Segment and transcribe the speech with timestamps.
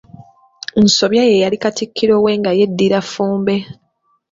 [0.83, 3.55] Nsobya ye yali Katikkiro we, nga yeddira Ffumbe.